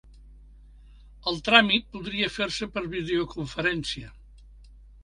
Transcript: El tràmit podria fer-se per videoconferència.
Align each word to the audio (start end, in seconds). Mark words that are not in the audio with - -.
El 1.31 1.37
tràmit 1.49 1.85
podria 1.97 2.33
fer-se 2.39 2.71
per 2.79 2.87
videoconferència. 2.99 4.13